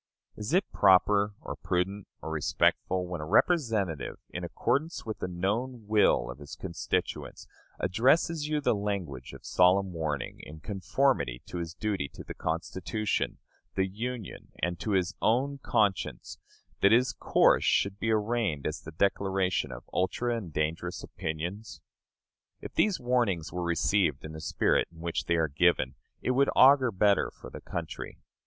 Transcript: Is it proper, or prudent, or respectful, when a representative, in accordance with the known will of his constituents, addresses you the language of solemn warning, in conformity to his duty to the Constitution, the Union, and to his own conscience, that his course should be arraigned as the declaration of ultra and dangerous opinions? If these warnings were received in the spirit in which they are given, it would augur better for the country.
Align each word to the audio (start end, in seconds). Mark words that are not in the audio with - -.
Is 0.35 0.51
it 0.51 0.65
proper, 0.71 1.35
or 1.41 1.55
prudent, 1.55 2.07
or 2.23 2.31
respectful, 2.31 3.05
when 3.05 3.21
a 3.21 3.25
representative, 3.27 4.17
in 4.31 4.43
accordance 4.43 5.05
with 5.05 5.19
the 5.19 5.27
known 5.27 5.85
will 5.85 6.31
of 6.31 6.39
his 6.39 6.55
constituents, 6.55 7.45
addresses 7.79 8.47
you 8.47 8.59
the 8.61 8.73
language 8.73 9.31
of 9.31 9.45
solemn 9.45 9.93
warning, 9.93 10.39
in 10.39 10.59
conformity 10.59 11.43
to 11.45 11.59
his 11.59 11.75
duty 11.75 12.09
to 12.15 12.23
the 12.23 12.33
Constitution, 12.33 13.37
the 13.75 13.85
Union, 13.85 14.51
and 14.57 14.79
to 14.79 14.93
his 14.93 15.13
own 15.21 15.59
conscience, 15.59 16.39
that 16.81 16.91
his 16.91 17.13
course 17.13 17.63
should 17.63 17.99
be 17.99 18.09
arraigned 18.09 18.65
as 18.65 18.81
the 18.81 18.91
declaration 18.91 19.71
of 19.71 19.87
ultra 19.93 20.35
and 20.35 20.51
dangerous 20.51 21.03
opinions? 21.03 21.79
If 22.59 22.73
these 22.73 22.99
warnings 22.99 23.53
were 23.53 23.61
received 23.61 24.25
in 24.25 24.31
the 24.31 24.41
spirit 24.41 24.87
in 24.91 24.99
which 25.01 25.25
they 25.25 25.35
are 25.35 25.47
given, 25.47 25.93
it 26.23 26.31
would 26.31 26.49
augur 26.55 26.89
better 26.91 27.29
for 27.29 27.51
the 27.51 27.61
country. 27.61 28.17